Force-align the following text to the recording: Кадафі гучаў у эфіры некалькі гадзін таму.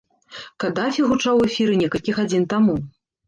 Кадафі 0.63 1.03
гучаў 1.11 1.35
у 1.43 1.45
эфіры 1.49 1.77
некалькі 1.83 2.17
гадзін 2.21 2.47
таму. 2.57 2.79